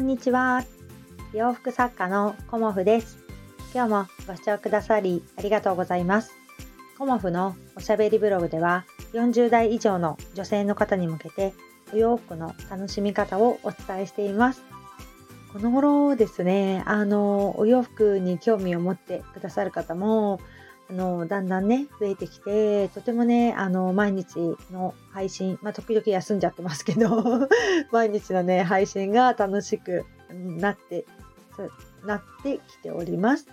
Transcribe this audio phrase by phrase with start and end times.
[0.00, 0.64] んにちは。
[1.34, 3.18] 洋服作家のコモフです。
[3.74, 6.32] 今日もご視聴くださりありがとうございます。
[6.96, 11.52] コモフのおしゃべりブログでは40代以上の女性の方に向けて
[11.92, 14.64] お洋服の楽しみ方をお伝えしています。
[15.52, 20.40] この頃ですね、あの、お洋服に興味を持ってくださる方も
[20.90, 27.48] あの、だんだんね、増えてきて、とてもね、あの、毎日の配信、まあ、時々休んじゃってますけど、
[27.92, 31.06] 毎日のね、配信が楽しくなって、
[32.04, 33.46] なってきております。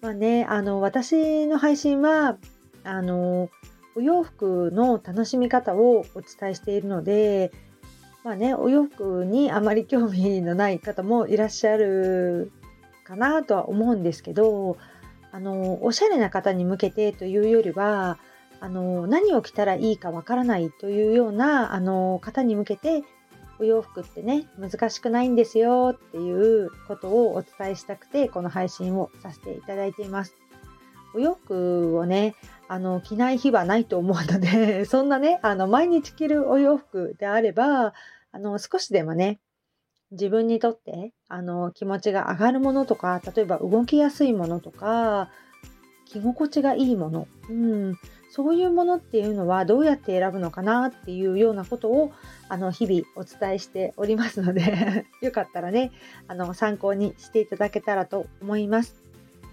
[0.00, 2.38] まあね、あの、私の配信は、
[2.82, 3.50] あの、
[3.94, 7.52] お洋服の楽しみ方をお伝えしているので、
[8.24, 12.50] まあね、お洋服にあまり興味のない方もいらっしゃる
[13.04, 14.76] かなとは思うんですけど、
[15.34, 18.18] あのおしゃれな方に向けてというよりは
[18.60, 23.02] あの何を着たらいいかわからないというようなあの方に向けて
[23.58, 30.36] お洋服ってね難しくないんですよっていうことをお伝えしたくてこの配信をさせていただいています。
[31.16, 32.36] お洋服をね
[32.68, 37.92] あの着ない日はないと思うので そんなねあの毎日着るお洋服であれば
[38.30, 39.40] あの少しでもね
[40.14, 45.28] 自分にとってあの気持ちが上がるものとか例えば動きやすいものとか
[46.06, 47.94] 着心地がいいもの、うん、
[48.30, 52.12] そういうものっていうのはどうやって選ぶのかなっていうようなことを
[52.48, 55.92] あの日々お伝えしておりますので よかったらね
[56.28, 59.02] あの参考にしていただけたらと思います。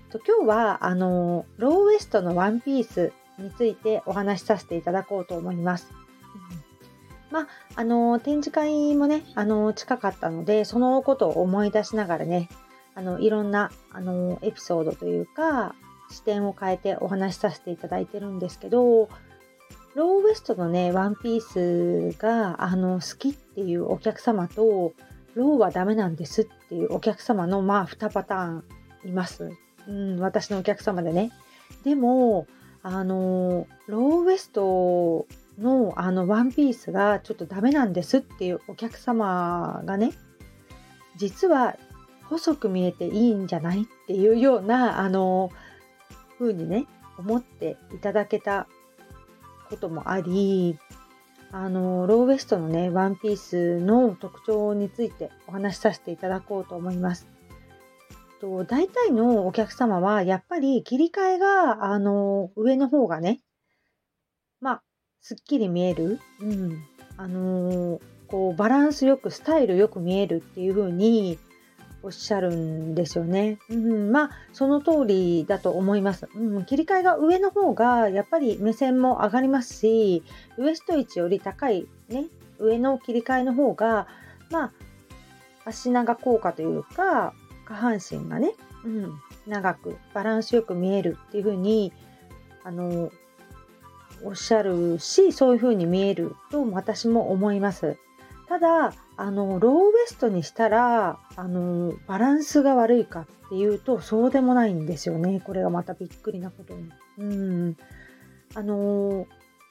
[0.10, 6.01] と今日はあのローウエストのワンピースについてお話しさせていただこうと思います。
[7.32, 12.50] まあ、あの展示会もね、あの近かったので、そのことを思い出しながらね、
[12.94, 15.74] あのいろんなあのエピソードというか、
[16.10, 19.10] 視点を変えてお話しさせていただいてるんですけど、
[19.96, 24.94] ローウエストのね、ワンピースがあの好きっていうお客様と、
[25.34, 28.64] ローはダメなんですっていうお客様の、まあ、2パターン
[29.06, 29.52] います。
[29.88, 31.32] うん、私のお客様でね。
[31.84, 32.48] でも、
[32.84, 35.26] あの、ローウエスト
[35.60, 40.12] のあのワンピースがちょっとダメなんですっていうお客様がね
[41.18, 41.76] 実は
[42.24, 45.52] 細く見えていいんじゃないっていうようなあの
[46.40, 48.68] 風にね思っていただけた
[49.70, 50.80] こともあり
[51.52, 57.28] あのローウエストのねワンピースの特徴についてお話しさせていただこうと思います。
[58.40, 63.40] と大体のお客様はやっぱり切り替えがあの上の方がね
[65.22, 66.84] すっきり見える、うん、
[67.18, 71.38] あのー、こうバランスよくスタイルよく見えるっていう風に
[72.04, 73.60] おっしゃるんですよね。
[73.70, 76.66] うん、まあその通りだと思います、うん。
[76.66, 80.24] 切り替えが上の方がやっぱり目線も上がりますし
[80.58, 82.26] ウエスト位置より高いね
[82.58, 84.08] 上の切り替えの方が
[84.50, 84.72] まあ
[85.66, 87.34] 足長効果というか
[87.66, 91.94] 下半身がね、うん、長くバランスよく見えるっていう風に
[92.64, 93.12] あの
[94.24, 97.98] おっしゃるしそういう風に見えると私も思います。
[98.48, 106.92] ただあのローウエストにしたらあのバランスが悪いかっていうとそうでもないんですよねこれがまたびっくりなことに。
[107.18, 107.78] うん
[108.54, 109.28] あの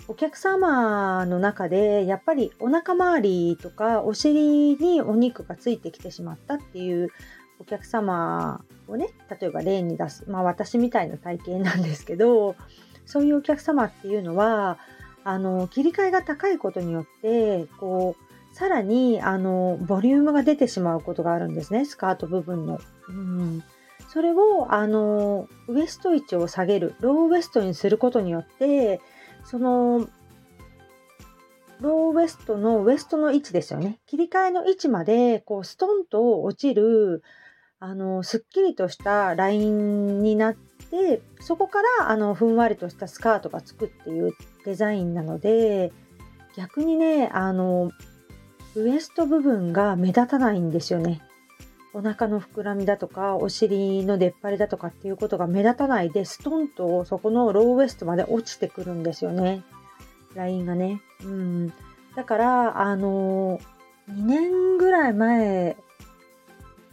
[0.08, 7.10] お客様の中でやっぱりお腹周りとかお尻にお肉がついてきてしまったっていう
[7.58, 9.08] お客様をね
[9.40, 12.56] 例えば例に出すまあ私みたいな体型なんですけど
[13.10, 14.78] そういうお客様っていうのは
[15.24, 21.84] あの切り替えが高いことによってこうさらにあのボリュームが出てしまうことがあるんですね。
[21.84, 22.80] スカート部分の。
[23.08, 23.62] うん。
[24.08, 26.94] それをあのウエスト位置を下げる。
[27.00, 29.00] ローウエストにすることによって
[29.44, 30.08] その
[31.80, 34.00] ローウエストのウエストの位置ですよね。
[34.06, 37.22] 切り替えの位置までこうストンと落ちる
[37.78, 40.54] あのすっきりとしたラインになっ
[40.90, 44.34] でそこからあのふんわりとしたスカートがつくっていう
[44.64, 45.92] デザインなので
[46.56, 47.92] 逆にねあの
[48.74, 51.20] ウエスト部分が目立たないんですよね。
[51.92, 59.64] お腹の膨らみだとかお尻の出っ張りだとかっていうことが目立たないでストンとそこのローウエストまで落ちてくるんですよね。
[60.34, 61.02] ラインがね。
[61.24, 61.72] うん。
[62.14, 63.58] だからあの
[64.08, 65.76] 2年ぐらい前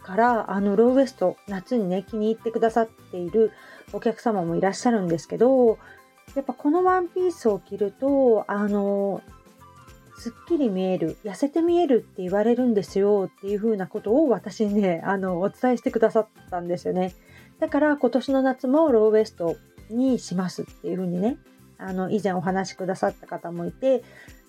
[0.08, 3.52] からあのローウエスト夏にね気に入ってくださっている
[3.92, 5.78] お客様もいらっしゃるんですけど
[6.34, 9.20] やっぱこのワンピースを着るとあの
[10.16, 17.14] すっきり見える痩せて見えるって言われるんですよっていう風なことを私にねあのお伝えしてくださったんですよね。
[17.60, 19.56] だから今年の夏もローウエスト
[19.90, 21.36] にしますっていう風にね
[21.76, 24.02] あの以前お話しくださった方もいて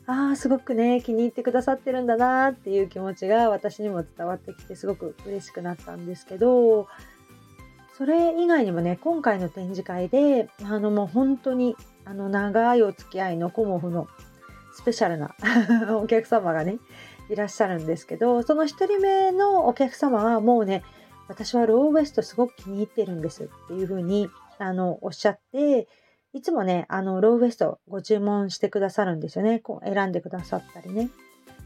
[0.10, 6.88] ああすごくね気に入ってくださってるんだなっていう気持ちが私にも伝わってきてすごく嬉しくなったんですけど
[7.96, 11.76] それ以外にもね今回の展示会であのもう本当に
[12.06, 14.08] あの長いお付き合いのコモフの
[14.74, 15.36] スペシャルな
[16.02, 16.80] お客様がね
[17.30, 20.82] いらっしゃるんですけどその1人目のお客様はもうね
[21.28, 24.28] 私はローウエストすごく気に入ってるんですっていうふうに
[24.58, 25.88] あのおっしゃって
[26.34, 29.60] いつもね、あの、ローウエストご注文してくださるんですよね。
[29.60, 31.10] こう選んでくださったりね。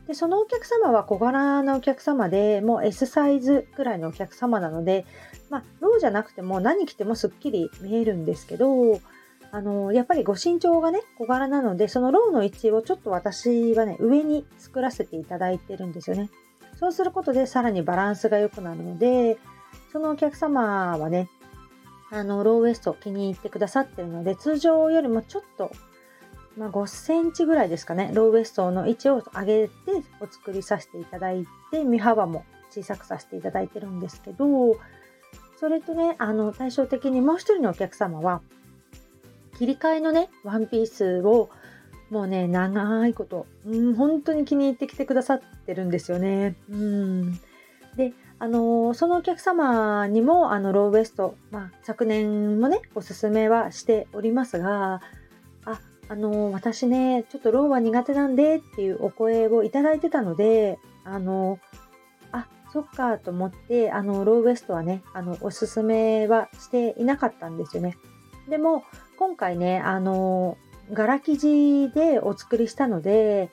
[0.07, 5.05] で、そのお客様は小柄なお客様で、もう S サイズくらいのお客様なので、
[5.49, 8.99] まあ、ローじゃなくても何着てもすっきり見えるんですけど、
[9.51, 16.29] あの、やっぱりご身長がね、小柄なので、そのローの位置をちょっと私はね、上に作らせていただいてるんですよね。
[16.79, 19.37] そうすることでさらにバランスが良くなるので、
[19.91, 21.29] そのお客様はね、
[22.13, 25.71] あの、ローウエスト気に入ってくださってるので、通常よりもちょっと、
[26.55, 29.73] まあ、5センチぐらいですかね、ローウエストの位置を上げて
[30.19, 34.45] お作りさせていただいて、身幅も小さくさせていただいてるんですけど、
[35.59, 38.41] それとね、あの、対照的にもう一人のお客様は、
[39.57, 41.49] 切り替えのね、ワンピースを
[42.11, 46.55] もうね、長いこと、うん、本当に気に入ってきてくださってるんですよね。
[46.69, 47.33] うん。
[47.95, 48.13] で、
[48.43, 54.99] あのそのお客様にもあのローウエスト、まあ、昨年もねおすすめはしておりますが
[55.63, 55.79] あ
[56.09, 61.57] あの私ねちょっとローは苦手なんでっていうお声をいただいてたのであの
[62.33, 67.95] あそっかと思ってあのローウエストはねあのおすすめはしていなかったんですよね。
[68.49, 68.83] でも
[69.17, 70.57] 今回ねあの
[70.91, 73.51] 柄生地でお作りしたので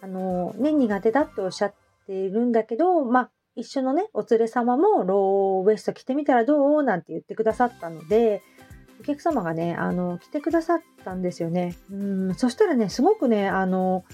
[0.00, 1.74] あのね苦手だっておっしゃっ
[2.06, 6.82] ているんだけどまあ一緒のね、お連れ様もローウエスト着てみたらどう？
[6.82, 8.42] なんて言ってくださったので、
[9.00, 11.74] お客様がね、あの、来てくださったんですよね。
[11.90, 14.04] うん、そしたらね、すごくね、あの、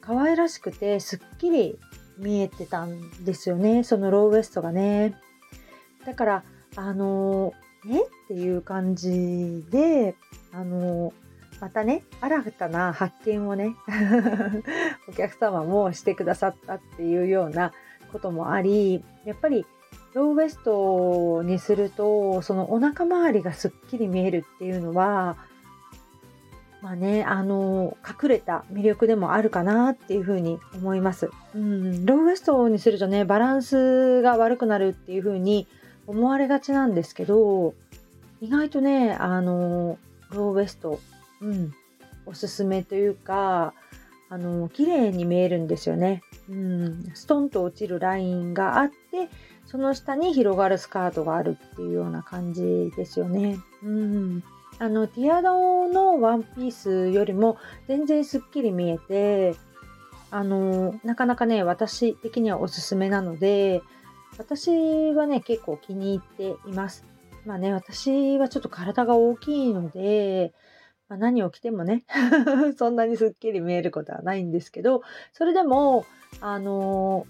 [0.00, 1.78] 可愛らしくて、すっきり
[2.18, 5.14] 見えてたんですよね、そのローウエストがね。
[6.04, 6.44] だから、
[6.76, 7.54] あの、
[7.88, 8.02] え？
[8.02, 10.14] っていう感じで、
[10.52, 11.12] あの、
[11.60, 13.76] またね、新たな発見をね、
[15.08, 17.72] お客様もしてくださったっていうような
[18.12, 19.66] こともあり、やっぱり
[20.14, 25.36] ローウエストにすると、そのお腹周りがすっきり見えるっていうのは、
[26.82, 31.30] まあね、あの、隠れた魅力でもあるかなっていうふうに思います。
[31.54, 35.68] うん、ローウエストにするとね、バランスが悪くなるっていうふうに
[36.06, 37.74] 思われがちなんですけど、
[38.40, 39.96] 意外とね、あの、
[40.30, 40.98] ローウエスト、
[41.40, 41.72] うん、
[42.26, 43.74] おすすめというか、
[44.32, 46.22] あの、綺麗に見えるんですよね。
[46.48, 49.28] うん、ストンと落ちるラインがあって、
[49.66, 53.58] その下に広がるスカートがあるっていうような感じですよね。
[53.82, 54.42] うん。
[54.78, 57.58] あの、ティアドのワンピースよりも
[57.88, 59.54] 全然すっきり見えて、
[60.30, 63.82] あの、なかなかね、私的にはおすすめなので、
[64.38, 67.04] 私はね、結構気に入っています。
[67.44, 70.54] まあね、私はちょっと体が大きいので、
[71.12, 72.04] まあ、何を着てもね
[72.78, 75.02] そんなにすっきり見えることはないんですけど
[75.34, 76.06] それでも
[76.40, 77.26] あの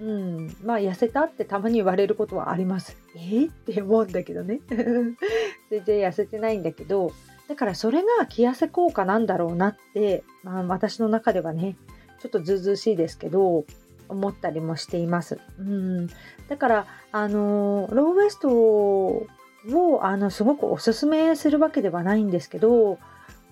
[0.00, 2.96] うん、まあ痩せたってたまに言われることはあります。
[3.16, 4.60] えー、って思うんだけどね。
[4.70, 7.10] 全然痩せてないんだけど、
[7.48, 11.74] だからそれが着痩せ効果なんだろうなって、まあ私の中ではね、
[12.20, 13.64] ちょっとずうずうしいですけど、
[14.08, 15.40] 思ったりもしています。
[15.58, 16.06] うん。
[16.48, 19.26] だから、あのローウエスト
[19.72, 22.98] をあのすごくおすすめするわけではないんですけど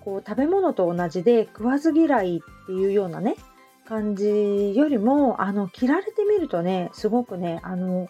[0.01, 3.35] こう食べ物と同じで食わず嫌いっていうようなね
[3.85, 8.09] 感じよりもあの着られてみるとねすごくねあの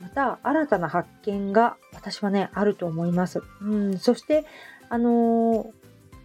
[0.00, 3.40] また新たな発見が私はねあると思います。
[3.60, 4.44] うん、そして
[4.88, 5.72] あの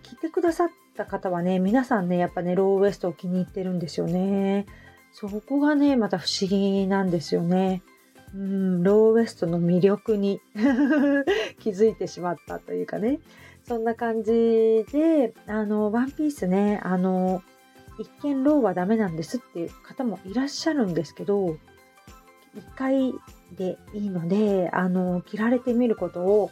[0.01, 4.65] 着てくださった方はね皆さんねやっぱねローウエストを気に入ってるんですよね。
[5.13, 7.83] そこがねまた不思議なんですよね。
[8.33, 10.41] うん、ローウエストの魅力に
[11.59, 13.19] 気づいてしまったというかね、
[13.67, 17.41] そんな感じで、あの、ワンピースね、あの、
[17.99, 21.57] 一見ローはダメなんですっていう方もいらっしゃるんですけど、
[22.55, 23.13] 一回
[23.57, 26.51] でいいので、あの、着られてみることを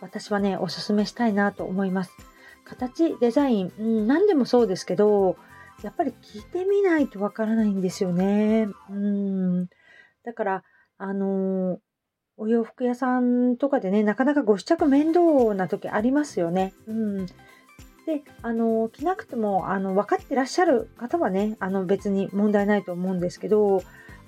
[0.00, 2.12] 私はね、おすすめしたいなと思います。
[2.64, 5.36] 形、デザイン、うん、何でもそうですけど、
[5.82, 8.68] やっぱり着てみないとわからないんですよね。
[8.90, 9.68] うん。
[10.24, 10.64] だから、
[10.98, 11.78] あの
[12.36, 16.72] お洋服屋さんとかでね、なかなかご試着面倒な時ありますよね。
[16.86, 17.26] うん。
[17.26, 23.82] で、あの、着なくても、あの、分かってらっしゃる方はね、あの、別に問題ないと思うんですけど、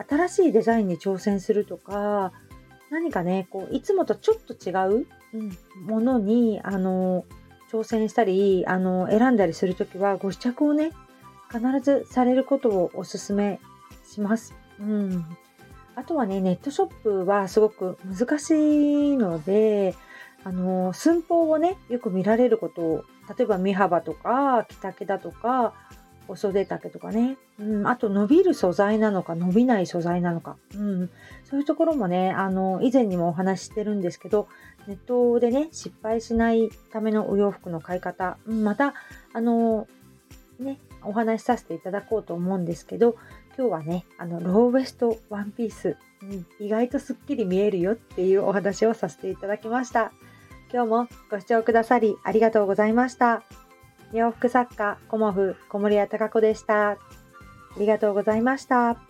[0.09, 2.33] 新しいデザインに挑戦するとか、
[2.91, 4.73] 何かね、こう、いつもとちょっと違
[5.03, 7.25] う、うん、ものに、あの、
[7.71, 10.91] 挑戦したり、あの、選んだりするときは、ご試着をね、
[11.53, 13.61] 必ずされることをお勧め
[14.05, 14.55] します。
[14.81, 15.25] うん。
[15.97, 19.95] あとはね、ネットショップはすごく難しいので、
[20.45, 23.05] あの、寸法をね、よく見られることを、
[23.37, 25.75] 例えば身幅とか、着丈だとか、
[26.31, 31.11] お袖丈とかね、うん、あと伸びる素材なのか伸びない素材なのか、うん、
[31.45, 34.47] そういうところもね、あの、以前にもお話ししてるんですけど、
[34.87, 38.95] ネットでね、失敗しないためのお洋服の買い方、うん、また、
[39.33, 39.89] あの、
[40.61, 43.17] ね、お話しさせていただこうと思うんですけど、
[43.61, 50.13] 今日はね、あの、ローウエストワンピース、うん、意外とすっきり見えるよっていうお話をさせていただきました。
[50.73, 53.43] 今日もご視聴くださりありがとうございました。
[54.15, 56.93] 洋服作家、コモフ、小森屋隆子でした。
[56.93, 56.99] あ
[57.77, 59.10] りがとうございました。